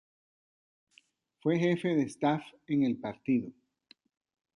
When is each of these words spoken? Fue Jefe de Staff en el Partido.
Fue 1.43 1.59
Jefe 1.59 1.89
de 1.89 2.01
Staff 2.05 2.41
en 2.65 2.85
el 2.85 2.97
Partido. 2.97 3.51